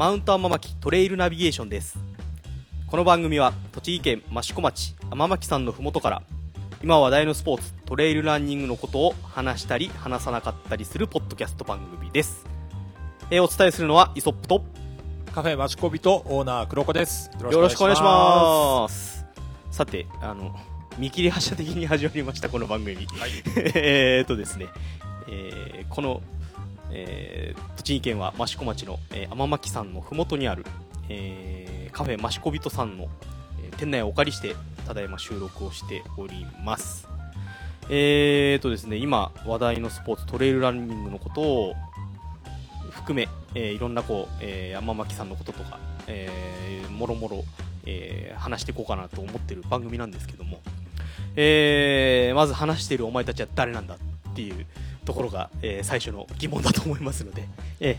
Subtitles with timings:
[0.00, 1.98] マウント天巻トレイルナビゲーションです。
[2.86, 6.22] この番組は栃木県益子町天巻山のふもとから
[6.82, 12.46] 今話題のスポーツトレイルランニングのことを話したり話さなかったりするポッドキャスト番組です、
[13.30, 14.64] えーお伝えするのはイソップと
[15.34, 17.30] カフェマチコビとオーナー黒子です。
[17.38, 19.26] よよろしくお願いします。
[19.70, 20.56] さてあの
[20.96, 23.06] 見切り発車的に始まりましたこの番組、
[23.76, 24.68] えーっとですね、
[25.28, 26.22] えーこの、
[26.92, 30.64] えー栃木県は益子町の、えー天巻山のふもとにある、
[31.08, 33.08] えーカフェマシコビトさんの、
[33.64, 34.54] えー店内をお借りして
[34.86, 37.08] ただいま収録をしております。
[37.88, 41.74] えーとですね今話題のスポーツトレイルランニングのことを
[42.90, 47.44] 含め、えーいろんなこう、えー山巻さんのこととか、えーもろもろ、
[47.86, 50.60] えー話していこうかなと思ってる番組なんですけども、
[51.36, 54.66] えーまず話しているお前たちは誰なんだっていう
[55.10, 57.48] ところが、えー最初の疑問だと思いますので、
[57.80, 57.96] えー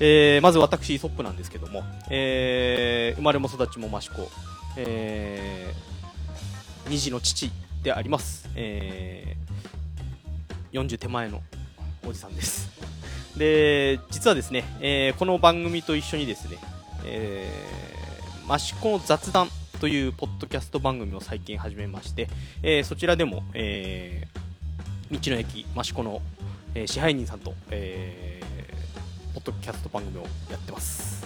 [0.00, 4.30] えーまず私イソップなんですけども、えー生まれも育ちも益子、
[4.78, 7.50] えー二児の父
[7.82, 11.42] であります、えー40手前の
[12.06, 12.70] おじさんです。
[13.36, 16.56] で実はですね、えーこの番組と一緒にですね、
[17.04, 19.48] えー、益子の雑談
[19.82, 22.28] というポッドキャスト番組を最近始めまして、
[22.62, 24.48] えーそちらでも、えー
[25.10, 26.20] 道の駅益子の、
[26.78, 31.24] えー支配人さんと、えーポッドキャスト番組をやってます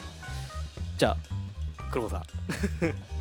[0.98, 1.16] じゃあ
[1.90, 2.22] 黒子さん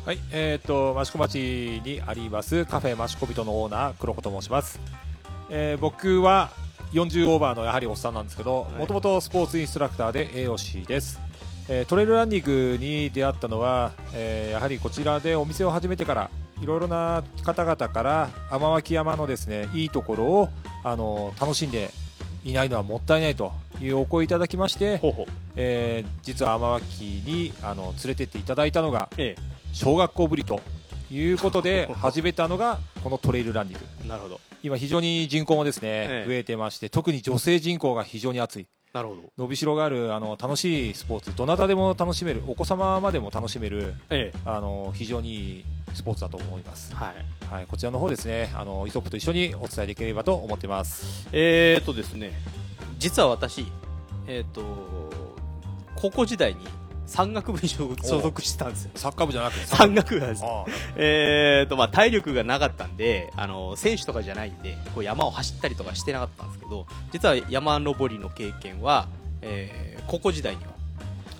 [0.04, 4.80] はい、えっ、と益子町にありますカフェマチコビトのオーナー黒子と申します。
[5.50, 6.50] えー僕は
[6.92, 11.20] 40オーバーのやはりおっさんなんですけど、いもともとスポーツインストラクターで栄養士です。
[11.68, 16.30] えートレイルランニングに出会ったのは、えーやはりこちらでお店を始めてから
[16.60, 20.48] いろいろな方々から天脇山のですねいいところを
[20.84, 21.90] あの楽しんで
[22.44, 25.26] いないのはもったいないというお声いただきまして、ほうほう。
[25.56, 26.82] えー実は天脇
[27.26, 29.36] にあの連れてっていただいたのがえ
[29.72, 30.60] 小学校ぶりと
[31.10, 33.80] いうことで 始めたのがこのトレイルランニング。
[34.04, 34.40] えなるほど。
[34.62, 36.28] 今非常に人口もですね、ええ。
[36.28, 39.22] 増えてまして特に女性人口が非常に熱いなるほど。
[39.38, 45.64] 伸びしろがあるあの楽しいスポーツどなたでも楽しめるお子様までも楽しめるえあの非常にいい
[45.94, 46.92] スポーツだと思います。
[46.92, 47.54] え、はい。
[47.54, 51.28] はい、こちらの方ですねあのイソップと一緒にお伝えできればと思ってます。
[51.32, 52.32] えーとですね、
[52.98, 53.66] 実は私、
[54.26, 54.62] えーと、
[55.96, 56.60] 高校時代に
[57.06, 58.90] 山岳部に所所属してたんですよ。
[58.94, 60.44] サッカー部じゃなくて山岳部なんです。
[60.96, 69.08] えーと、まあ、体力がなかったんで、あの、選手とかじゃないんで、こう山を走ったりとかしてなかったんですけど、実は山登りの経験は、
[69.42, 70.72] えー高校時代には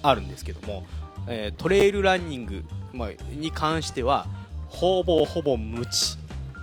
[0.03, 0.85] あるんですけども、
[1.27, 4.27] えートレイルランニング、まあ、に関しては、
[4.69, 6.17] ほぼほぼ無知、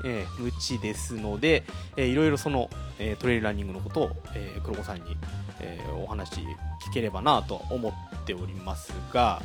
[0.06, 1.64] えー無知ですので、
[1.98, 5.18] えーいろいろその、えートレイルランニングのことを、えー黒子さんに、
[5.62, 7.94] えーお話聞ければなと思っ
[8.26, 9.42] ておりますが、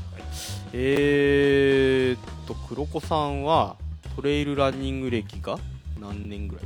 [0.73, 3.77] えーっと黒子さんは
[4.17, 5.59] トレイルランニング歴が
[6.01, 6.65] 何年ぐらい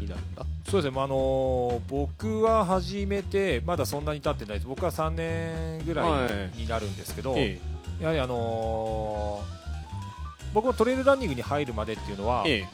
[0.00, 0.44] になるんだ？
[0.70, 4.66] そうですね、まああの僕は始めてまだそんなに経ってないです。
[4.66, 7.58] 僕は3年ぐらいになるんですけど、え
[8.00, 9.56] やはりあのー
[10.54, 12.66] 僕もトレイルランニングに入るまでっていうのは、ええ。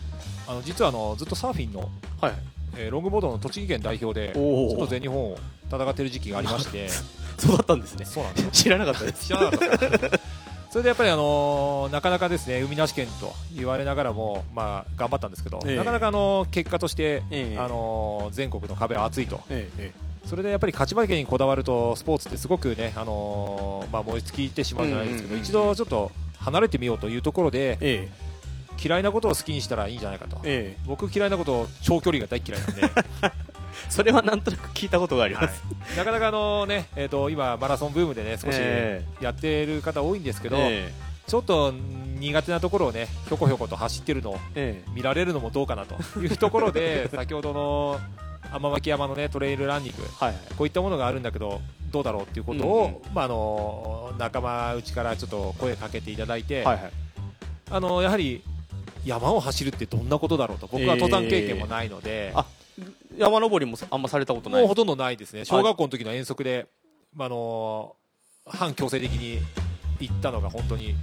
[0.47, 1.91] あの実はあのずっとサーフィンの、
[2.22, 2.34] えはい
[2.77, 5.38] えーロングボードの栃木県代表でおずっと全日本を
[5.71, 6.88] 戦ってる時期がありまして。
[7.38, 8.05] そうだったんですね。
[8.05, 8.50] そうなんですよ。
[8.53, 9.27] 知らなかったです。
[9.27, 10.19] 知らなかった
[10.71, 15.77] それでやっぱり、あのーなかなかですね海なし県と言われながらも、まあ、頑張ったんですけど、ええ。
[15.77, 17.59] なかなか、あのー結果として、ええ。
[17.59, 19.41] あのー全国の壁は厚いと。
[19.50, 19.93] ええ
[20.25, 28.09] それでやっぱり勝ち負けにこだわるとスポーツってすごくね、あのーまあ、燃え尽きてしまうんじゃないですけど、一度ちょっと離れてみようというところでえ
[28.82, 30.37] 嫌いなことを好きにしたらいいんじゃないかと。
[30.44, 30.76] ええ。
[30.78, 32.82] え僕嫌いなこと長距離が大嫌いなんで、
[33.88, 35.47] それはなんとなく聞いたことがありはい。
[35.47, 35.62] ます、
[35.97, 40.92] なかなかあの、ねえー、と今マラソンブームでね少しえやってる方多いんですけど、え
[41.26, 44.91] ちょっと苦手なところをねひょこひょこと走ってるのをええ。
[44.92, 45.97] 見られるのもどうかなと。
[46.21, 48.00] いうところで 先ほどの
[48.53, 50.34] 天巻山のねトレイルランニングえはい。
[50.56, 51.60] こういったものがあるんだけど
[51.91, 53.15] どうだろうっていうことを、うん。
[53.15, 56.92] まあ、あの仲間内からちょっと声かけていただいて、はいはい。
[57.71, 58.42] あのやはり
[59.04, 62.47] 山を走るってどんなことだろうと僕は登山経験もないので、あ
[63.19, 64.60] 山登りもあんまされたことない？
[64.60, 65.45] もうほとんどないですね。
[65.45, 66.66] 小学校の時の遠足で、
[67.15, 67.97] まあ、あの
[68.47, 69.41] 反強制的に
[70.01, 70.95] 行ったのが本当に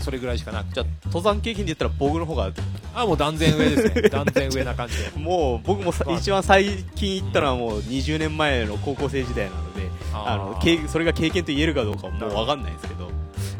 [0.00, 0.74] それぐらいしかなくて。
[0.74, 2.50] じゃあ登山経験で言ったら僕の方が
[2.94, 4.08] あもう断然上ですね。
[4.10, 5.10] 断然上な感じで。
[5.16, 6.16] もう僕もさまあ。
[6.16, 13.08] 一番最近行ったのはもう20年前の高校生時代なのであのそれが経験と言えるかどうかはもう分かんないですけど。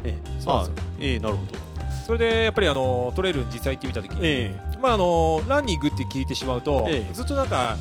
[0.04, 0.84] ええそうなんですよ。
[0.88, 1.69] あええなるほど
[2.10, 7.14] それでやっぱりあのトレイルに実際行ってみた時に、えまあ、あのランニングって聞いてしまうと、ええ。
[7.14, 7.76] ずっとなんか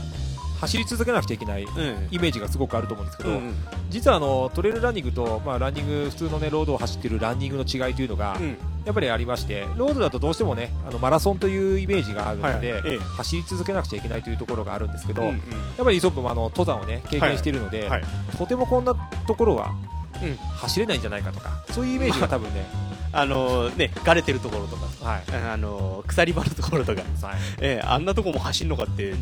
[0.59, 3.55] 走り続けなくちゃいけないうんイメージがすごくあると思うんですけど、うん
[3.89, 8.55] 実はあのトレイルランニングと、まあ、ランニング普通の、ね、ロードを走っているランニングの違いというのが、うん。
[8.85, 12.91] やっぱりありましてロードだとどうしてもねあのマラソンというイメージがあるので、はいはい。
[12.91, 12.97] ええ。
[12.99, 15.39] 走り続けなくちゃいけないというところがあるんですけど、うんやっ
[15.83, 18.03] ぱりイソップもあの登山をね経験しているので、はい。
[18.37, 18.93] とてもこんな
[19.25, 19.73] ところは
[20.21, 20.35] うん。
[20.35, 22.88] 走れないんじゃないかとかそういうイメージが多分ね、あ
[23.25, 25.23] のねがれてるところとかはい。
[25.31, 27.39] あの鎖場のところとか、はい。
[27.61, 29.13] ええあんなとこも走るのかって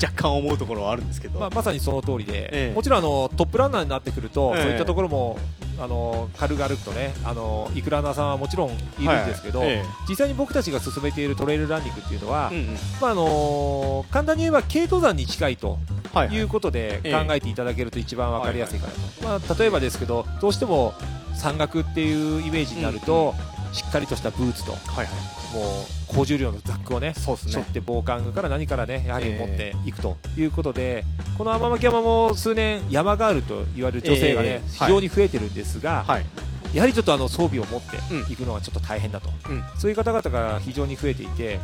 [0.00, 2.74] 若干思うところはあるんですけど、まあ、まさにその通りで、ええ。
[2.74, 4.62] もちろんあのトップランナーになってくると、ええ。
[4.62, 5.38] そういったところも
[5.80, 8.72] あの軽々とねあのイクランナーさんはもちろんい
[9.06, 9.82] るんですけど、はいえ。
[10.08, 12.74] 実際に僕たちが進めているトレイルランニングっていうのは、えうんうん。
[13.00, 15.78] まああの簡単に言えば軽登山に近いと
[16.14, 16.40] はいい。
[16.40, 18.92] うことでええ考えていただけると一番わかりやすいかな
[19.38, 20.94] と、まあ、例えばですけどどうしても
[21.38, 23.34] 山岳っていうイメージになると、
[23.72, 25.06] しっかりとしたブーツとはいはい。
[25.54, 31.04] もう高重量のザックをねそうです背負って防寒具から何からねやはりええ持っていくということで、
[31.36, 36.26] この天巻山も数年山ガールと言われる女性がね、ええ非常に増えてるんですが、はい。
[36.74, 38.32] やはりちょっとあの装備を持ってうん。
[38.32, 39.62] いくのがちょっと大変だと、うん。
[39.78, 41.58] そういう方々が非常に増えていて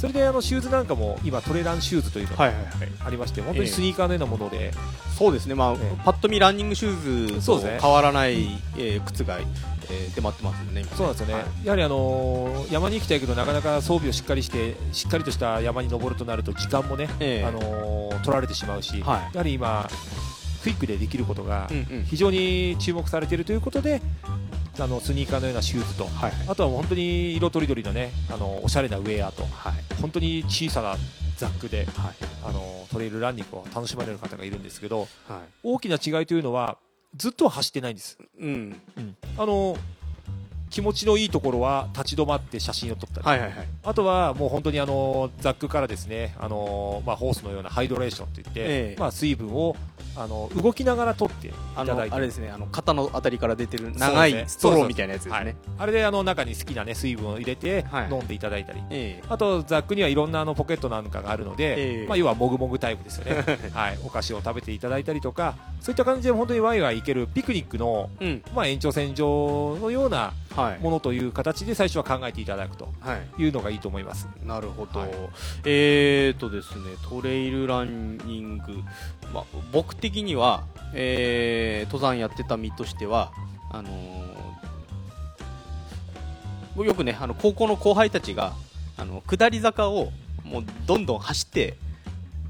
[0.00, 2.50] それであのシューズなんかも今トレランシューズというのが
[3.04, 4.72] ありまして、本当にスニーカーのようなもので、
[5.18, 6.00] そうですね、まあええ。
[6.02, 8.46] パッと見ランニングシューズと変わらない、
[8.78, 11.44] えー靴が、えー出回ってますよねそうなんですよね、はい。
[11.64, 17.44] やはりあのー山に行きたいけどなかなか装備をしっかりしてしっかりとした山に登るとなると時間もね、ええ。
[17.44, 19.34] あのー取られてしまうし、はい。
[19.34, 19.86] やはり今
[20.62, 21.70] クイックでできることが
[22.06, 24.00] 非常に注目されているということで
[24.78, 26.06] あのスニーカーのようなシューズと。
[26.06, 26.32] はい。
[26.48, 29.42] あとは本当に色とりどりのねあのおしゃれなウェアと。
[29.44, 30.00] はい。
[30.00, 30.96] 本当に小さな
[31.36, 32.14] ザックではい。
[32.44, 35.38] あのトレイルランニングを楽しまれる方がいるんですけどはい。
[35.62, 36.78] 大きな違いというのは
[37.16, 38.80] ずっとは走ってないんです、うん。
[39.36, 39.76] あの
[40.70, 43.68] 気持ちのいいところは立ち止まって写真を撮ったり、はいはいはい。
[43.82, 49.00] あとはもう本当にあのザックからですねあの、まあ、ホースのようなハイドレーションといって、ええ。
[49.00, 49.76] まあ、水分を
[50.16, 52.10] あの動きながら取っていあただいて。
[52.10, 55.44] のあれですねあの肩のあたりから出てる長いストローみたいなやつですはい。
[55.44, 58.10] ね、あれであの中に好きな、ね、水分を入れてはい。
[58.10, 62.06] 飲んでいただいたり、えあとザックにはいろんなあのポケットなんかがあるので、ええ。
[62.06, 63.44] まあ、要はもぐもぐタイプですよね、
[63.74, 68.42] はい、お菓子を食べていただいたりとかそういった感じで本当にワイワイ行けるピクニックの、えうん。
[68.54, 73.42] まあ、延長線上のようなはいものという形で最初は考えていただくとはい。
[73.42, 74.28] いうのがいいと思います。
[74.44, 75.10] なるほど、はい。
[75.64, 78.64] えーとですねトレイルランニング、
[79.32, 80.64] まあ、僕的には、
[80.94, 83.32] えー登山やってた身としては
[83.70, 88.54] あのーよくねあの高校の後輩たちが
[88.96, 90.12] あの下り坂を
[90.44, 91.76] もうどんどん走って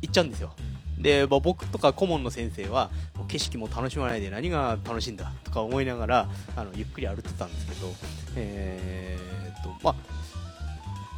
[0.02, 0.52] 行っちゃうんですよ
[1.02, 2.90] で、まあ僕とか顧問の先生は
[3.28, 7.88] 景色も楽しまないで何が楽しいんだとか思いながらあのゆっくり歩いてたんですけど、
[8.36, 9.94] えーとまあ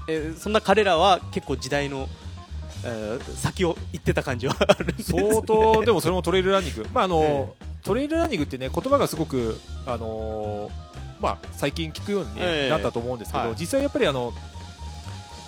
[0.09, 2.09] えーそんな彼らは結構時代の、
[2.85, 12.69] えー先を行ってた感じはあるね、相当、でもそれもトレイルランニング、まああのトレイルランニングってね言葉がすごく、あのーまあ、最近聞くように、ねええ。
[12.69, 13.55] なったと思うんですけど、はい。
[13.57, 14.33] 実際やっぱりあの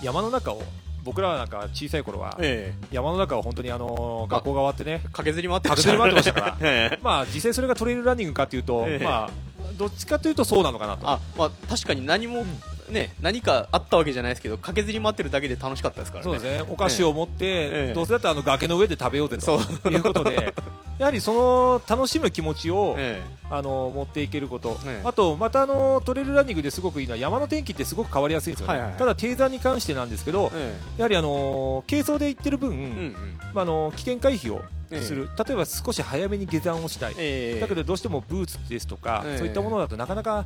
[0.03, 0.63] 山の中を
[1.05, 6.57] 僕らなんか小さい頃は、え山の中を本当にあのー学校が終わってねえ駆けずり回ってましたから。
[6.63, 6.99] ええ。
[7.03, 9.05] まあ実際それがトレイルランニングかというと、ええ。
[9.05, 9.31] まあ
[9.77, 11.09] どっちかというとそうなのかなと。
[11.09, 12.45] あまあ、確かに何も、
[12.89, 16.31] ね、何かあったわけじゃないですけど駆けずり回ってるだけで楽しかったですからね。
[16.33, 16.65] そうですね。
[16.71, 17.93] お菓子を持って、ええ。
[17.95, 20.55] どうせだったらあの崖の上で食べようぜそということで
[20.99, 25.07] やはりその楽しむ気持ちを、えあの持っていけること、ええ。
[25.07, 28.99] あとまたあのトレイルランニングですごくいいのは山の天気ってすごく変わりやすいんですよね、はいはいはい。
[28.99, 31.01] ただ低山に関してなんですけどええ。
[31.01, 33.15] やはりあの軽装で行ってる分、えうんうん。
[33.55, 37.61] まあ、あの危険回避をええする、例えば少し早めに下山をしたい、ええ。
[37.61, 39.39] だけどどうしてもブーツですとか、ええ。
[39.39, 40.45] そういったものだとなかなか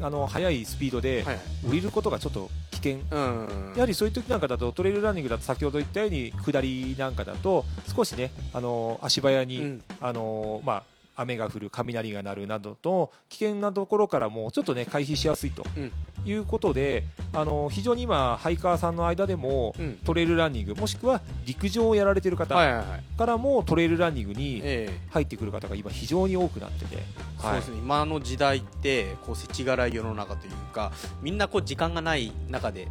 [0.00, 1.38] あの速いスピードではい
[1.68, 2.98] 降りることがちょっと危険。
[3.10, 3.72] うん。
[3.74, 7.64] やはりそういう時なんかだとトレイルランニングだと先ほど言ったように下りなんかだと
[7.94, 9.82] 少しねあの足早に、うん。
[10.00, 10.82] あのまあ
[11.20, 15.92] 雨が降る雷が鳴るなどと危険なところからもちょっとね回避しやすいとうん。
[16.26, 19.98] いうことで、あの非常に今ハイカーさんの間でもうん。
[20.04, 23.18] トレイルランニングもしくは陸上をやられている方はいはいはい。
[23.18, 24.98] からもトレイルランニングにええ。
[25.10, 26.98] 入ってくる方が今非常に多くなってて、
[27.40, 32.88] そうですね、今の時代ってこう世知辛い世の中というかみんなこう時間がない中で、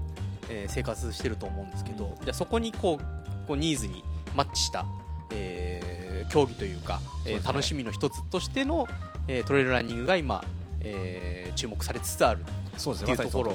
[0.50, 4.04] えー生活してると思うんですけど、じゃあそこにこうこうニーズに
[4.36, 4.86] マッチした、
[5.32, 5.89] えー
[6.30, 8.88] 競技というか、えー楽しみの一つとしての、
[9.28, 10.44] えートレイルランニングが今、
[10.82, 12.46] えー注目されつつある
[12.78, 13.54] そうですっていうところ。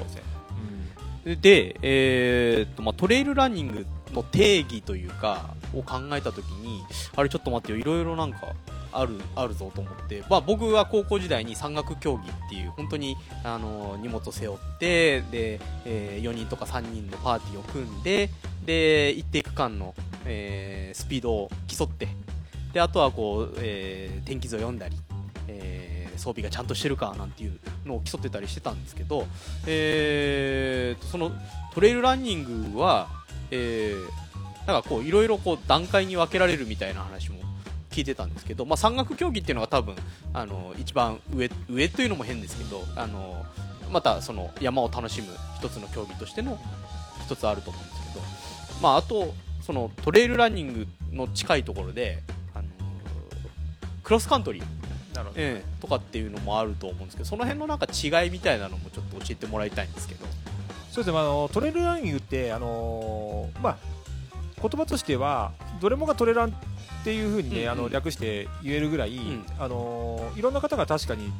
[1.25, 6.83] でで、えーっとまあ、トレイルランニングの定義というかを考えたときに
[7.15, 8.53] あれちょっと待ってよいろいろなんか
[8.91, 18.29] あるあるぞと思って、まあ、僕は高校時代に山岳競技っていう本当にあの荷物を背負ってで、え4人とか3人のパーティーを組んで
[18.65, 19.93] で一定区間の、
[20.25, 22.07] えースピードを競って
[22.75, 24.97] であとはこう、えー天気図を読んだり、
[25.47, 29.25] えー装備がちゃんとしてるかなんていうのを競ってたりしてたんですけど、
[29.65, 31.31] えーその
[31.73, 33.07] トレイルランニングは、
[33.49, 37.37] えーなんかこういろいろこう段階に分けられるみたいな話も
[37.91, 39.95] 聞いてたんですけど、まあ、山岳競技っていうのが多分
[40.33, 43.45] あの一番上上というのも変ですけどあの
[43.91, 45.27] またその山を楽しむ
[45.59, 46.59] 一つの競技としての
[47.23, 48.25] 一つあると思うんですけど、
[48.81, 52.23] まあ、あとそのトレイルランニングの近いところで
[54.05, 54.63] クロスカントリー、
[55.15, 55.81] なるほどええ。
[55.81, 60.25] とかっていうのもあると思うんですけどその辺のなんか違いみたいなのもちょっと教えてもらいたいんですけど。
[60.91, 63.77] そうですね、まあ、あのトレイルランニングって、あのーまあ、
[64.61, 66.53] 言葉としてはどれもがトレランっ
[67.03, 67.71] ていうふうに、ねうんうん。
[67.71, 69.43] あの略して言えるぐらい、ん。
[69.59, 71.31] あのーいろんな方が確かに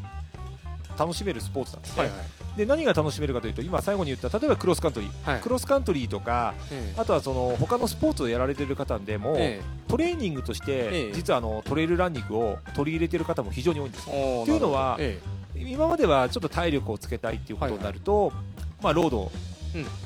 [0.97, 2.11] 楽しめるスポーツなんですね、はい
[2.55, 5.41] で何が楽しめるかというと今最後に言った例えばクロスカントリー、はい。
[5.41, 11.11] クロスカントリーとかえあとはその他のスポーツをやられている方でも、えトレーニングとして、ええ。
[11.11, 14.15] 実はあのトレイルランニングを取り入れている方も非常に多いんですよ。
[14.15, 15.19] えっていうのはえ
[15.53, 18.31] 今まではちょっと体力をつけたいっていうことになると、
[18.81, 19.54] まあ、ロード、うん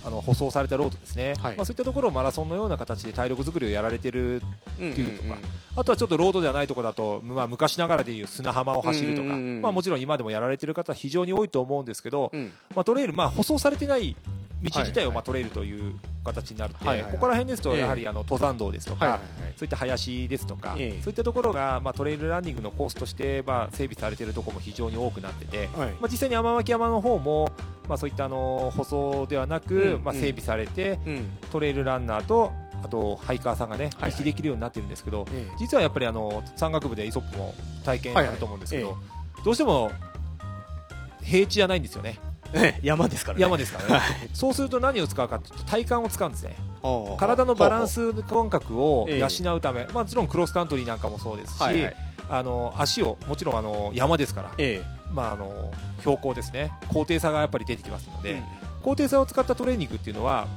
[0.06, 1.56] あの舗装されたロードですね、はい。
[1.56, 4.42] まあ、そういったところをマラソンのような形で体力作りをやられてる
[4.80, 5.38] えっていうとか
[5.76, 9.62] あとはちょっとロードではないところだと、まあ、昔ながらでいう砂浜を走るとか、うんうんうん。
[9.62, 12.52] まあ、もちろん今でもやられてる方は非常に多いと思うんですけど、うん。
[12.76, 14.16] まあ、トレイル、まあ、舗装されてない
[14.62, 17.80] 道自体はいをまあトレイルという形になって、ここら辺ですとええ。
[17.80, 19.20] やはりあの登山道ですとか、
[19.56, 21.01] そういった林ですとか、ええ。
[21.01, 25.92] そういったところが、まあ、トレイルランニングのコースとして、まあ、整備されているところも非常に多くなってて、はい。
[25.92, 27.51] まあ、実際に天巻山の方も、
[27.88, 31.38] まあ、そういったあの舗装ではなく、ま整備されて、うん。
[31.51, 32.51] トレイルランナーと
[32.84, 34.12] あとハイカーさんがねはいはい。
[34.12, 37.54] 行きできるようになってるんですけど、え実はやっぱりあの山岳部でイソップも
[37.86, 38.96] 体験あると思うんですけど、はい
[39.44, 39.89] どうしても
[41.24, 42.20] 平地じゃないんですよね。
[42.22, 42.29] ええ
[42.82, 43.41] 山ですからね。
[43.41, 44.29] 山ですからね、はい。
[44.34, 46.56] そうすると何を使うかというと体幹を使うんですね。
[47.18, 49.20] 体のバランス感覚をええ。
[49.20, 51.96] 養うため、まあもちろんクロスカントリーなんかもそうですし、はいはい。
[52.29, 56.72] あの足をもちろんあの山ですから、えまあ、あの標高ですね。
[56.88, 58.44] 高低差がやっぱり出てきますので、えうん。
[58.84, 60.48] 高低差を使ったトレーニングっていうのは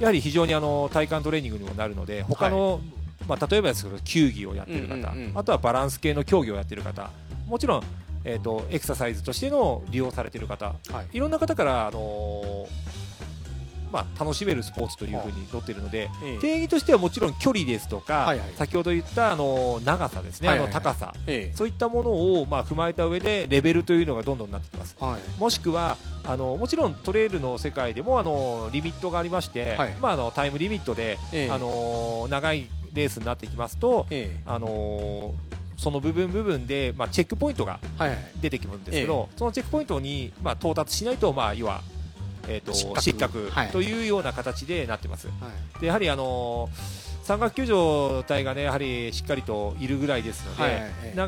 [0.00, 2.80] やはり非常にあの体幹トレーニングにもなるので他の、
[3.26, 5.38] まあ、例えばですけど球技をやってる方、うんうんうん。
[5.38, 7.10] あとはバランス系の競技をやってる方
[7.46, 7.82] もちろん、
[8.24, 10.66] えー、とエクササイズとしての利用されてる方。
[10.66, 10.74] は
[11.12, 11.16] い。
[11.16, 13.08] いろんな方から、あのー
[13.90, 16.38] まあ、楽しめるスポーツというふうにとっているので、ええ。
[16.38, 18.48] 定義としてはもちろん距離ですとか、はいはい。
[18.56, 20.74] 先ほど言った、あのー長さですね、はいはいはい。
[20.74, 21.14] あの高さ。
[21.26, 24.96] えそういったものを、まあ、踏まえた上でレベルというのがどんどんなってきます。
[25.00, 25.40] えはい。
[25.40, 29.94] もしくはあのもちろんトレイルの世界でもあのリミットがありまして、はい。
[30.00, 31.50] まあ、あのタイムリミットで、ええ。
[31.50, 34.42] あの長いレースになってきますと、ええ。
[34.44, 35.34] あの
[35.78, 38.18] その部分部分で、まあ、チェックポイントがはいはい。
[38.40, 41.82] 出てくるんですけど、そのチェックポイントに、まあ、到達しないと、まあ、要は、
[42.48, 43.02] えー、と失格。
[43.02, 43.68] 失格はい。
[43.68, 45.28] というような形でなってます。
[45.28, 45.32] は
[45.78, 45.80] い。
[45.80, 46.68] でやはりあの
[47.22, 50.72] 山岳救助隊がねやはりしっかりといるぐらいですので、はい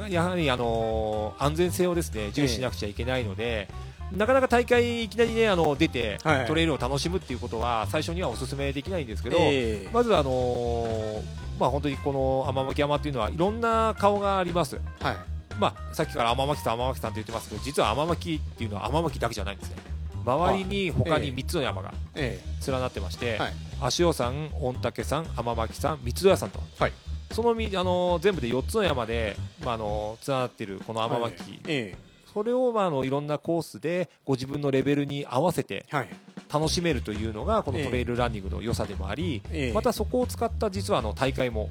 [0.01, 3.69] はいやはりあの安全性をですね重視しなくちゃいけないので、
[4.17, 6.47] なかなか大会いきなりねあの出て、はいはい。
[6.47, 9.91] トレイルを楽しむっていうことは最初にはお勧めできないんですけど、ええ。
[9.93, 14.81] まずはあのーまあ本当にこの天巻山っていうのはいろんな顔があります。
[15.01, 15.17] はい。
[15.59, 19.77] まあ、さっきから天巻さん、天巻さんと言ってますけど実は天巻っていうのは天巻だけじゃないんですね。
[20.25, 21.35] 周りに他にええ。
[21.35, 23.53] 3つの山がえ連なってまして、はい。
[23.83, 26.93] 足尾山、御嶽山、天巻山、三戸屋山と、はい。
[27.33, 31.97] そのみあの全部で4つの山で、まあ、あの連なっているこのえ天巻、え
[32.33, 36.09] それを、まあ、あのいろんなコースでご自分のレベルに合わせてえはい
[36.53, 37.85] 楽しめるというのがこのええ。
[37.87, 39.73] トレイルランニングの良さでもあり、ええ。
[39.73, 41.71] またそこを使った実はあの大会も、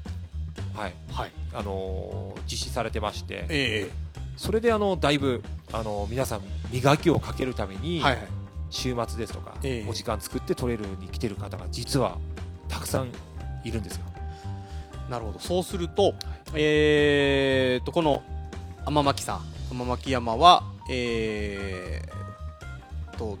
[0.74, 0.94] はい。
[1.12, 1.32] はい。
[1.52, 3.90] あのー実施されてまして、え
[4.36, 6.40] それであのだいぶあの皆さん
[6.72, 8.26] 磨きをかけるために、えはいはい。
[8.70, 9.90] 週末ですとか、ええ。
[9.90, 12.18] お時間作ってトレイルに来てる方が実は
[12.68, 13.08] たくさん
[13.64, 14.04] いるんですよ。
[15.08, 15.38] なるほど。
[15.38, 16.14] そうすると
[16.54, 18.22] えー、とこの
[18.86, 23.38] 天巻さん天巻山はえー、と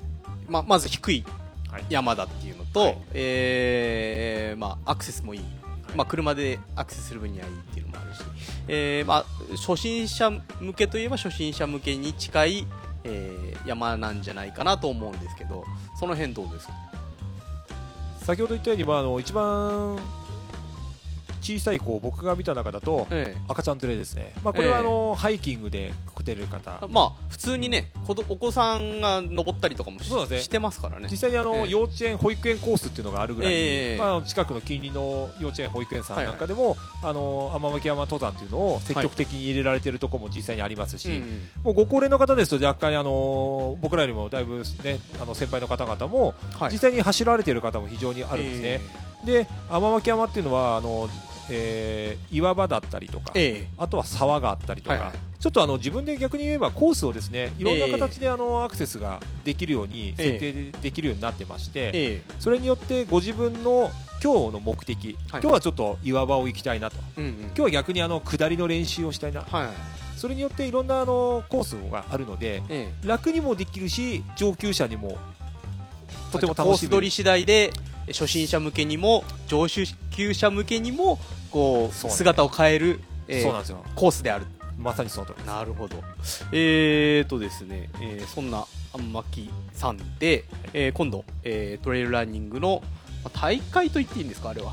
[0.50, 1.24] ままず低い
[1.70, 1.84] はい。
[1.88, 2.98] 山だっていうのと、はい。
[3.14, 5.40] えーまあ、アクセスもいい、
[5.96, 8.20] まあ、車でアクセスする分にはいいっていうのもあるし、
[8.68, 9.24] えーまあ、
[9.56, 12.66] 初心者向けといえば初心者向けに近い、
[13.04, 15.64] えー山なんじゃないかなと思うんですけど
[15.98, 16.72] その辺どうですか？
[18.24, 19.98] 先ほど言ったように、まあ、あの一番
[21.58, 24.80] 小さい子僕が見た中だとえ赤ちゃん連れですね、まあ、これはええ。
[24.80, 26.78] あの、ハイキングで来てる方。
[26.82, 30.40] えまあ普通にね子どお子さんが登ったりとかもし,、そうですね。
[30.42, 31.08] してますからね。
[31.10, 31.68] 実際にあの、ええ。
[31.68, 46.72] 幼稚園保育園コースっていうのがあるぐらいまあ、近くの近隣の幼稚園保育園さんなんかでも、あの天巻山登山っていうのを積極的に入れられてるところも実際にありますし、うんもうご高齢の方ですと若干あの僕らよりもだいぶねあの先輩の方々もはい。
[46.72, 48.80] 実際に走られている方も非常にあるんですね、
[49.24, 51.08] で天巻山っていうのはあの、
[51.50, 55.12] えー岩場だったりとか、えあとは沢があったりとか、はいはい。
[55.40, 62.22] ちょっとあの自分で逆に言えばコースをですねいろんな形であのアクセスができるように設定でできるようになってまして、ええ。
[62.38, 63.90] それによってご自分の
[64.22, 65.40] 今日の目的、はい。
[65.40, 66.96] 今日はちょっと岩場を行きたいなと。
[67.16, 67.32] えうんうん。
[67.40, 69.42] 今日は逆にあの下りの練習をしたいな。
[69.42, 69.68] はい
[70.20, 73.08] それによっていろんなあのコースがあるのでええ。
[73.08, 75.16] 楽にもできるし上級者にも
[76.30, 77.72] とてもコー楽しめるス取り次第で
[78.12, 79.66] 初心者向けにも上
[80.10, 81.18] 級者向けにも
[81.50, 83.00] こう姿を変える、
[83.94, 84.46] コースである。
[84.78, 85.46] まさにその通りです。
[85.46, 85.96] なるほど。
[86.52, 88.64] えーとですね、えーそんな
[88.94, 92.82] あんまきさんで、えー今度、えートレイルランニングの
[93.22, 94.72] まあ大会と言っていいんですかあれは？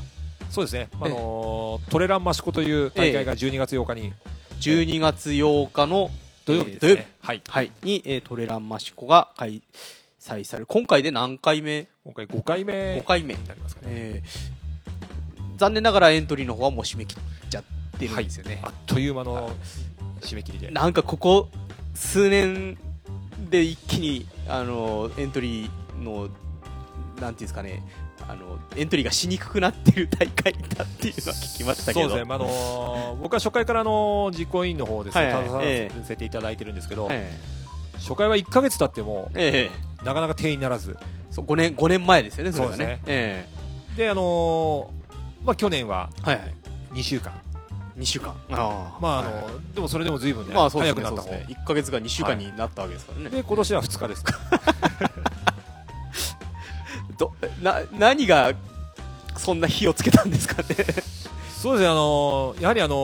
[0.50, 4.14] そうですね、あのートレランマシコという大会が12月8日に
[4.60, 6.10] 12月8日の
[6.46, 7.00] 土曜日ですえー土曜日。
[7.02, 9.60] ね、はい、はい、に、えートレランマシコが開
[10.18, 10.66] 催される。
[10.66, 12.72] 今回で何回目今回5回目。
[12.72, 14.58] 5回目になりますかね、えー
[15.58, 17.64] 残念ながらエントリーの方はもう締め切っちゃっ
[17.98, 19.50] てるんですよね、あっという間の
[20.20, 21.48] 締め切りで、なんかここ
[21.94, 22.78] 数年
[23.50, 26.36] で一気にあのエントリーのなんて
[27.24, 27.82] いうんですかね。
[28.28, 32.08] あのエントリーがしにくくなってる大会だっていうのは聞きましたけど。
[32.08, 35.44] そうですね、まああのー僕は初回からあの実行委員の方ですね、はいはい。
[35.48, 37.36] 携えわらせていただいてるんですけど、え
[37.94, 40.04] 初回は1か月経ってもえええ。
[40.04, 40.96] なかなか定員にならず
[41.38, 42.78] そう5年5年前ですよねそれがね。
[42.78, 43.00] ですね。
[43.06, 43.48] え
[43.96, 46.54] で、あのーまあ、去年はえはいはい。
[46.94, 47.32] 2週間、
[47.98, 48.34] 2週間。
[48.50, 51.02] あまああのはいでもそれでも随分ね、まあそうですね。
[51.02, 51.36] 早くなった方。
[51.36, 51.46] ね。
[51.48, 54.24] 1か月が2週間になったわけですからね、で今年は2日です
[57.18, 58.52] どな何が
[59.36, 60.68] そんな火をつけたんですかね。
[61.60, 62.94] そうですね、あのーやはりあの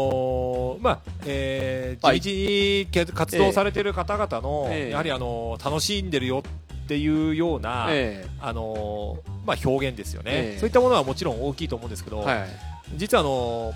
[0.80, 2.20] ーまあ、えーはい。
[2.20, 4.90] 地道にけ活動されてる方々の、ええ。
[4.90, 6.42] やはりあのー楽しんでるよ
[6.84, 10.58] っていうような、えあのーまあ、表現ですよね、ええ。
[10.58, 12.48] そういったものはもちろん大きいと思うんですけど、えはい。
[12.96, 13.74] 実はあのー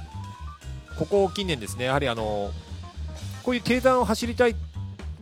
[0.98, 2.52] ここ近年ですね、やはりあのー
[3.44, 4.54] こういう低山を走りたい、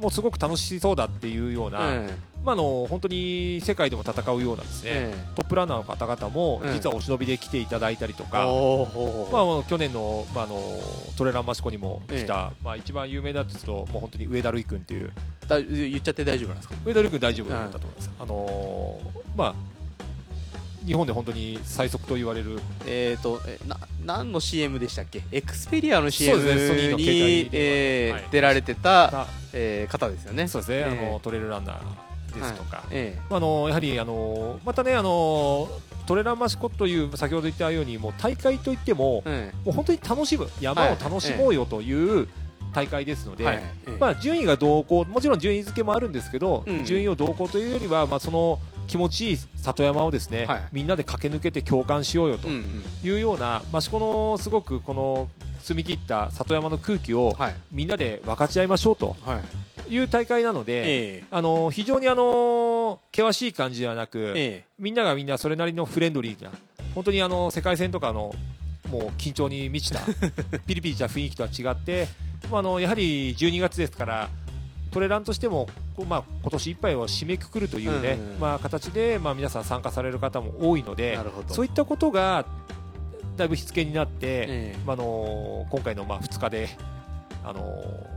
[0.01, 2.11] もうすごく楽しそうだっていうような、え
[2.47, 6.75] まあ、あの本当に世界でも戦うようなですね、えトップランナーの方々もええ。
[6.75, 9.33] 実はお忍びで来ていただいたりとえか、おー。
[9.57, 10.61] まあ去年の,、まあ、あの
[11.19, 15.11] トレランマシコにも来た、まあ、一番有名だとするともう本当に上田瑠衣君っていう。
[15.49, 16.75] だ言っちゃって大丈夫なんですか？
[16.85, 19.55] 上田瑠衣君大丈夫だったと思います、あのーまあ、
[20.87, 22.61] 日本で本当に最速と言われる。
[22.87, 25.23] えー、とえな何の CM でしたっけ？
[25.33, 26.55] エクスペリアの CM に、電
[26.95, 28.25] 話えーはい。
[28.31, 30.47] 出られてた、あえー方ですよね。
[30.49, 31.09] そうですね、ええ。
[31.09, 31.77] あのトレイルランナー
[32.37, 35.69] ですとか、えまああのやはりあのまたねあの
[36.07, 39.57] トレランマシコという先ほど言ったようにもう大会といってもええ。
[39.65, 42.29] もう本当に楽しむ山を楽しもうよという
[42.73, 43.57] 大会ですので、えはい。
[43.57, 43.91] ええ。
[43.99, 46.85] まあ、順位がどうこうもちろん順位付けもあるんですけど、うん。
[46.85, 50.63] 順位をどうこうというよりは、まあ、その気持ちいい里山をですね、はい。
[50.73, 52.85] みんなで駆け抜けて共感しようよとうんうん。
[53.03, 55.29] いうような、まあ、このすごくこの
[55.61, 57.55] 澄み切った里山の空気をはい。
[57.73, 59.41] みんなで分かち合いましょうとは
[59.89, 60.85] いいう大会なので、え
[61.23, 61.25] え。
[61.31, 66.51] あの非常にあの険しい感じではなく、えみんながみんなそれなりのフレンドリーな
[66.95, 68.35] 本当にあの世界戦とかの
[68.91, 70.01] もう緊張に満ちた
[70.67, 72.09] ピリピリした雰囲気とは違って、
[72.51, 74.29] まあ、あのやはり12月ですから
[74.97, 78.35] トレランとしても、こうまあ、今年いっぱいを締めくくるというね、うん。
[78.35, 81.19] うんまあ、形で、まあ、皆さん参加される方も多いのえで
[81.49, 82.47] そういったことが
[83.37, 84.77] だいぶ火付けになって、ええ。
[84.87, 86.71] まあ、あの今回のまあ2日で、
[87.45, 88.16] あのまあ、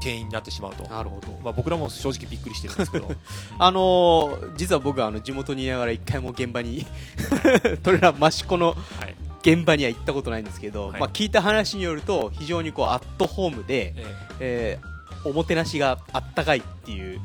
[0.00, 1.28] 定員になってしまうと、なるほど。
[1.42, 3.10] まあ、僕らも正直びっくりしてるんですけど。
[3.58, 6.86] あのー実は僕はあの地元にいながら一回も現場に
[7.82, 8.74] トレラン益子のは
[9.06, 9.14] い。
[9.42, 11.00] 現場には行ったことないんですけど、はい。
[11.00, 13.94] まあ、聞いた話によると非常にこうアットホームで、
[14.38, 14.86] ええ。
[14.86, 14.90] ー
[15.22, 17.20] おもてなしがあったかいっていう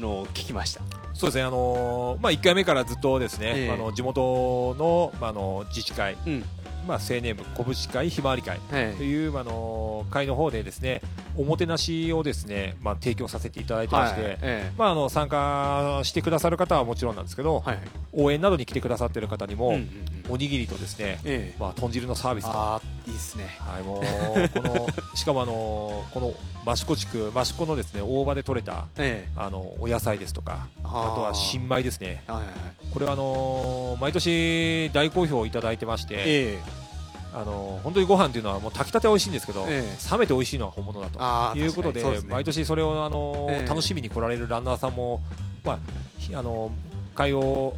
[0.00, 0.80] のを聞きました。
[1.14, 3.70] そうですね、あのーまあ、1回目からずっとですね、ええ。
[3.70, 6.44] あの地元の,、まあ、あの自治会、うん
[6.86, 8.58] まあ、青年部、拳会、ひまわり会。
[8.70, 8.94] はい。
[8.94, 11.00] という、まああの会の方でですね
[11.36, 17.78] おもてなしをですね、まあ、提供させていただいてまして、えまあ、あの参加してくださる方はもちろんなんですけど、えはい。
[18.12, 21.56] 応援などに来てくださっている方にも、うんうんうんおにぎりとですね、ええ。
[21.58, 22.50] まあ、豚汁のサービスと。
[22.52, 23.56] ああいいですね。
[23.58, 26.20] はい、もうこの しかもあのこ
[26.64, 29.32] の益子地区益子のですね大場で採れたええ。
[29.36, 32.22] あのお野菜ですとかあとは新米ですね。
[32.26, 32.54] はいはいはい。
[32.92, 36.90] これはあの毎年大好評いただいてまして、ええ。
[37.32, 41.08] あの本当にご飯というのはもう炊きたて美味しいんですけど、え冷めて美味しいのは本物だ
[41.52, 42.20] ということでね。
[42.28, 43.68] 毎年それをあの、ええ。
[43.68, 45.20] 楽しみに来られるランナーさんも、
[45.64, 45.78] まあ、
[46.18, 46.72] ひあの
[47.14, 47.74] 回を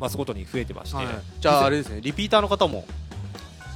[0.00, 1.06] 増すごとに増えてまして、はい。
[1.40, 2.84] じゃああれですねリピーターの方も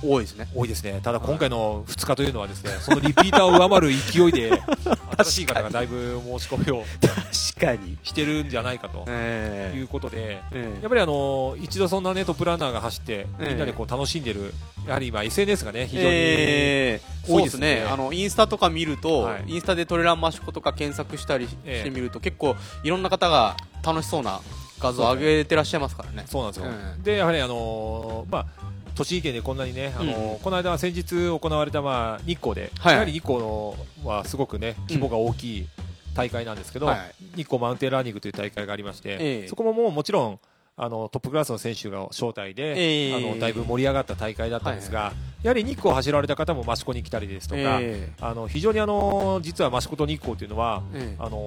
[0.06, 0.48] 多いですね。
[0.54, 1.00] 多いですね。
[1.02, 4.50] ただ今回の2日というのはですねそのリピーターを上回る勢いで
[5.16, 7.96] 新しい方がだいぶ申し込みを確かに。
[8.02, 13.48] してるんじゃないかとえいうことで、えやっぱりあの一度そんなねトップランナーが走ってええ。
[13.48, 14.52] みんなでこう楽しんでる
[14.86, 17.76] やはり今 SNS がね非常にえー多いですね。
[17.76, 17.86] ね。
[17.90, 19.44] あのインスタとか見ると、はい。
[19.46, 21.84] インスタでトレラン益子とか検索したりしええ。
[21.84, 24.40] てみると、結構いろんな方が楽しそうな
[24.84, 26.24] 画像を上げてらっしゃいますからね。
[26.26, 27.02] そうなんですよ、うん。
[27.02, 28.46] でやはりあのーまあ
[28.94, 30.38] 栃木県でこんなにね、あのーうん。
[30.38, 32.92] この間先日行われた、まあ、日光で、はい。
[32.92, 35.68] やはり日光のはすごくね規模が大きい
[36.14, 37.14] 大会なんですけど、はい。
[37.36, 39.48] 日光マウンテンランニングという大会がありまして、ええ。
[39.48, 40.38] そこももうもちろん
[40.76, 43.14] あのトップクラスの選手が招待で、ええ。
[43.14, 45.12] あのだいぶ盛り上がった大会だったんですが、
[45.44, 51.16] やはり日光を走られた方も益子に来たりですとか、えあの非常にあの実は益子と日光というのはええ。
[51.18, 51.38] あの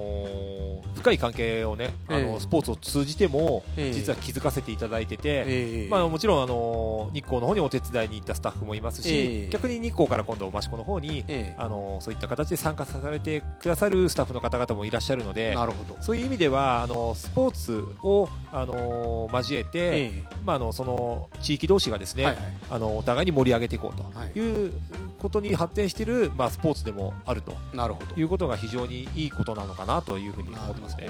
[0.44, 0.58] ー
[0.98, 2.24] 深い関係をね、あえ。
[2.26, 3.92] のスポーツを通じても、ええ。
[3.92, 5.88] 実は気づかせていただいてて、ええ。
[5.88, 9.48] まあ、もちろん、あのー日光の方にお手伝いに行ったスタッフもいますし、ええ。
[9.48, 11.54] 逆に日光から今度益子の方に、ええ。
[11.56, 16.02] あのーそういった形で参加されてくださるスタッフの方々もいらっしゃるのでなるほど。
[16.02, 22.44] そういう意味ではあのスポーツを、あのー交えて、えまあ、あのその地域同士がですね、えはいはい。
[22.70, 24.72] あのお互いに盛り上げていこうはいという
[25.18, 28.14] ことに発展している、まあ、スポーツでもあるとなるほど。
[28.14, 31.08] いうことが非常にいいことなのかなというふうに思ってますね。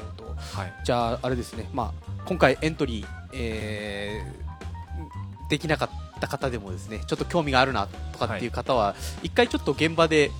[0.54, 1.68] はい、じゃああれですね。
[1.72, 4.48] まあ今回エントリー、えー
[5.48, 10.30] できなかった方でもですねちょっと興味があるなとかっていう方は、一回ちょっと現場で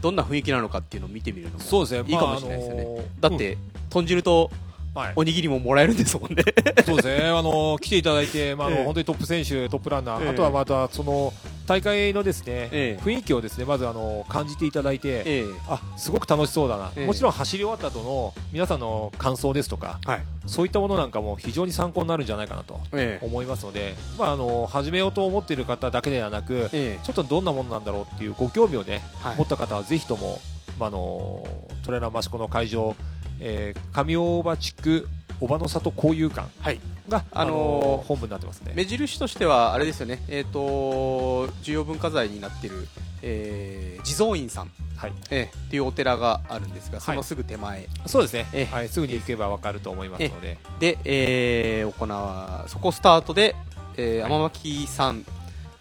[0.00, 2.08] どんな雰囲気なのかっていうのを見てみるのもそうですね。
[2.08, 3.58] いいかもしれないですよね、まああのーだって、
[3.90, 6.44] 豚汁とうんはい、おにぎりももらえるんですもんね。
[6.84, 8.84] そうですね、あの来ていただいて、まあええ。
[8.84, 10.28] 本当にトップ選手、トップランナー、ええ。
[10.28, 11.32] あとはまたその
[11.66, 13.02] 大会のですね、ええ。
[13.02, 15.44] 雰囲気をですねまずあの感じていただいて、ええ。
[15.68, 17.06] あすごく楽しそうだな、ええ。
[17.06, 20.22] もちろん走り終わった後の皆さんの感想ですとか、はい。
[20.46, 23.24] そういったものなんかも非常に参考になるんじゃないかなとええ。
[23.26, 29.36] 思いますので、まあ、あの始めようと思っている方だけではなく、えちょっとどんなものなんだろうっていうご興味をね、はい。
[29.36, 30.40] 持った方はぜひとも、
[30.78, 31.46] まあ、あの
[31.84, 32.96] トレーナー益子の会場、
[33.44, 35.08] えー上大場地区
[35.40, 36.80] 小場の里交友館はい。
[37.08, 38.72] が、あのー本部になってますね。
[38.76, 42.86] 目印としてはあれですよね、えー、と重要文化財になっている、
[43.22, 47.88] えー地蔵院さん、はい、えーっていうお寺があるんですがそのすぐ手前。
[48.06, 53.56] そうですね、ええはい、すぐに行けばわかると思いますので、で、えー行わそこスタートで、
[53.96, 54.30] えーはい。
[54.30, 55.24] 天巻山、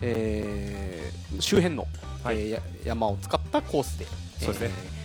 [0.01, 1.87] えー周辺の、
[2.23, 2.39] はい。
[2.39, 4.05] えーや山を使ったコースで
[4.39, 4.71] そうですね。
[4.95, 5.00] えー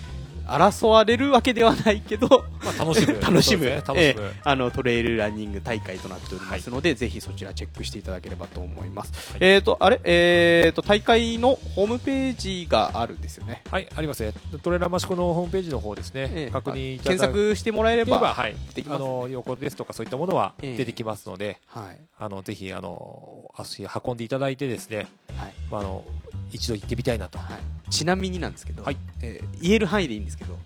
[0.46, 3.18] 争われるわけではないけどまあ、楽しむ。
[3.22, 3.76] 楽しむ、ね。
[3.76, 9.32] 楽しむ、えーあのトレイルランニング大会となっておりますので、ぜひそちらチェックしていただければと思います。
[9.32, 9.38] はい。
[9.40, 13.62] えっ、と、あれ、えっ、と、大会のホームページがあるんですよね。
[13.70, 14.32] はい、ありますね。
[14.62, 18.56] トレーラーマシコのホームページの方ですね、えー確認検索してもらえれば、はい。
[18.74, 19.02] でき、ます。
[19.02, 20.76] あの横ですとかそういったものはええ。
[20.76, 21.98] 出てきますので、はい。
[22.18, 25.54] あのぜひあの足運んでいただいてですね、はい。
[25.70, 26.04] まあ、あの
[26.52, 27.38] 一度行ってみたいなと。
[27.38, 27.90] はい。
[27.90, 30.59] ちなみになんですけど、はいえー言える範囲でいいんですけど、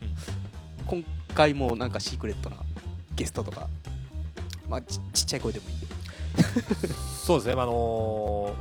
[0.86, 2.56] 今回もなんかシークレットな
[3.14, 3.68] ゲストとか、
[4.68, 5.86] まあ、ちちっちゃい声でもいいんで。
[7.24, 8.54] そうですね、まああの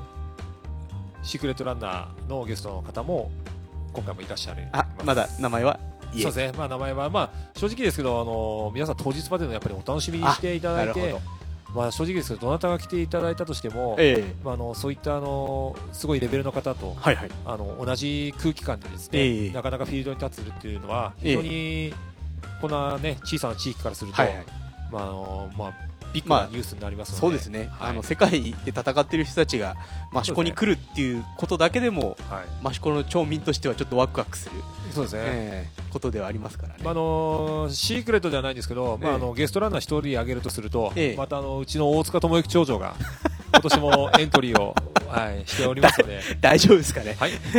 [1.24, 3.32] シークレットランナーのゲストの方も
[3.94, 4.68] 今回もいらっしゃる。
[4.72, 5.80] あ、まだ名前は？
[6.12, 11.39] そうですね、まあ、名前は、まあ、正直ですけど、あの皆さん当日までのやっぱりお楽しみにしていただいてなるほど、。
[11.76, 17.32] まあ、正直ですけど、どなたが来ていただいたとしても、ええまあ、あのそういったあのすごいレベルの方とはいはい。
[17.46, 21.94] あの同じ空気感でですね、ええなかなかフィールドに立つっていうのはええ非常に
[22.62, 24.46] こんなね小さな地域からすると、はいはい。
[24.92, 27.90] まああのまあビッグまあなニュースになりますので、そうですね、はい。
[27.92, 29.76] あの世界で戦っている人たちが
[30.16, 34.56] 益子に来るっていうことだけでもはい、益子の町民としてはちょっとワクワクする、
[34.92, 35.22] そうですね。
[35.24, 41.16] ええことではありますからね、まああのシークレットではないんですけど、まあ、あのゲストランナー一人挙げるとすると、ええ。
[41.16, 42.96] またあのうちの大塚智之町長が
[43.52, 44.76] 今年もエントリーを、
[45.08, 47.32] はい、しておりますので、大丈夫ですかね、はい、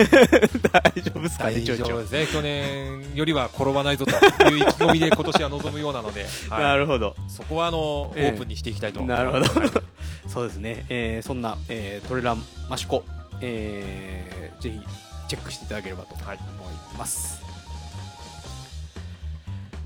[0.94, 4.12] 大丈夫ですかね、大丈夫ですね、去年よりは転ばないぞと
[4.48, 6.62] いう意気込みで今年は臨むようなので、はい。
[6.62, 8.30] なるほど、そこはあの、ええ。
[8.30, 9.02] オープンにしていきたいと。
[9.02, 9.46] なるほど。
[9.60, 9.70] はい。
[10.28, 13.04] そうですね、えーそんな、えートレラン益子、
[13.40, 14.80] えーぜひ
[15.28, 16.38] チェックしていただければと思い
[16.96, 17.42] ます。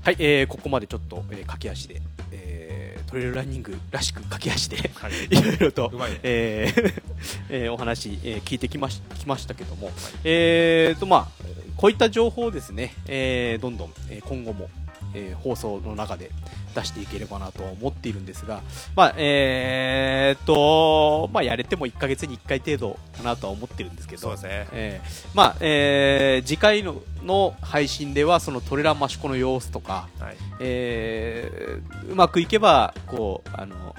[0.03, 2.74] はい、えーここまでちょっと、えー駆け足で、えー
[3.07, 5.11] トレイルランニングらしく駆け足ではい。
[5.29, 6.19] いろいろとね。
[6.23, 7.01] えー
[7.49, 9.91] えーお話、えー聞いてきましきましたけども、
[10.23, 11.43] えーとまあ、
[11.77, 14.69] こういった情報をですね、えーどんどん、えー今後も、
[15.13, 16.31] えー放送の中で
[16.75, 18.61] 出していければなとは思っているんですが、
[18.95, 24.67] まあえーとまあ、やれても1ヶ月に1回程度かなとは思ってるんですけど、そうですね。
[24.73, 30.35] えーまあえー次回のの配信ではそのトレランマシコの様子とか、はい。
[30.59, 33.95] えーうまくいけばこうあの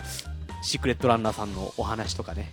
[0.62, 2.52] シークレットランナーさんのお話とかね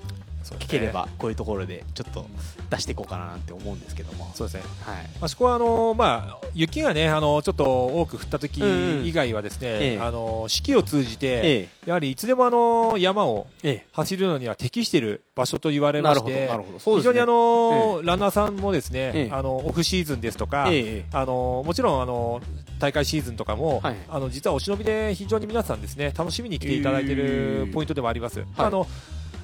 [0.56, 2.28] 聞ければこういうところでちょっと
[2.70, 4.32] 出していこうかななんて思うんですけども。
[4.36, 4.64] そうですね。
[4.82, 5.10] はい。
[5.22, 9.06] あそこはあの、まあ、雪がねあのちょっと多く降った時うんうん。
[9.06, 10.00] 以外はですね、ええ。
[10.00, 13.88] あの四季を通じて、えやはりいつでもあの山をええ。
[13.92, 17.14] 走るのには適している場所と言われましてなるほどそうですね。
[17.14, 19.34] 非常にあの、ランナーさんもですね、ええ。
[19.34, 22.42] あのオフシーズンですとか、あのもちろんあの
[22.80, 23.96] 大会シーズンとかも、はい。
[24.10, 28.44] あの実はお忍びで非常に皆さんですね楽しみに来ていただいているポイントでもあります。
[28.58, 28.88] あの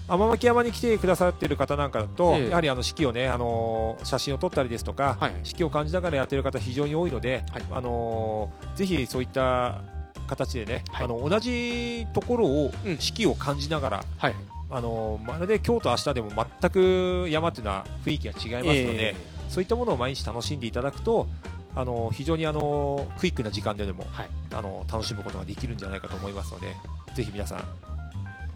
[0.09, 2.49] 天巻山に来てくださっている方なんかだと、ええ。
[2.49, 5.33] やはりあの四季をね、あの写真を撮ったりですとか、はい。
[5.43, 7.63] 四季を感じながらやっている方非常に多いので、はい。
[7.71, 9.81] あのぜひそういった
[10.27, 11.05] 形でね、はい。
[11.05, 12.97] あの同じところをうん。
[12.97, 14.35] 四季を感じながら、はい。
[14.71, 19.15] あのまるで今日と明日でも全く山っていうのは雰囲気が違いますので、え
[19.49, 21.27] そういったものを毎日楽しんでいただくと
[21.75, 24.29] あの非常にあのクイックな時間ででも、はい。
[24.53, 26.75] あの楽しむことができるんじゃないかと思いますので
[27.13, 27.63] ぜひ皆さん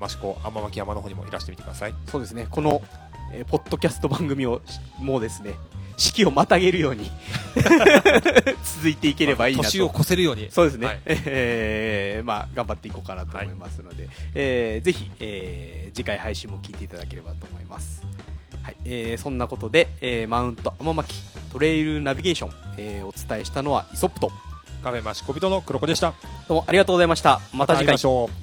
[0.02, 1.96] 益子天巻山の方にもいらしてみてください。
[2.08, 2.48] そうですね。
[2.50, 2.82] この、
[3.34, 5.56] えーポッドキャスト番組をしもうですね
[5.98, 7.10] 四季をまたげるように
[8.64, 9.70] 続いていければいいなと。
[9.70, 10.50] 年を越せるように。
[10.52, 11.02] そうですね、はい。
[11.08, 18.04] えーまあ、頑張っていこうかなと思いますので、えーぜひ、えー次回配信も聞いていただければと思います。
[18.62, 18.76] はい。
[18.86, 21.14] えーそんなことで、えーマウント天巻
[21.52, 24.32] トレイルナビゲーション、えーお伝えしたのはイソップと
[24.84, 26.14] カフェ益子人の黒子でした。
[26.48, 27.40] どうもありがとうございました。
[27.54, 27.86] また次回。
[27.86, 28.43] 会いましょう